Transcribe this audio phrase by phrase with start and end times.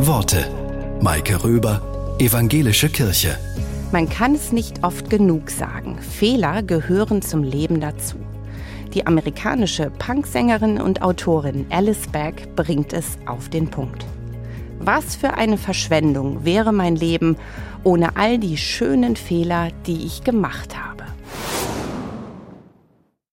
[0.00, 0.48] Worte.
[1.00, 3.36] Maike Röber, Evangelische Kirche.
[3.90, 5.98] Man kann es nicht oft genug sagen.
[5.98, 8.16] Fehler gehören zum Leben dazu.
[8.94, 14.06] Die amerikanische Punksängerin und Autorin Alice Beck bringt es auf den Punkt.
[14.78, 17.36] Was für eine Verschwendung wäre mein Leben
[17.82, 20.87] ohne all die schönen Fehler, die ich gemacht habe.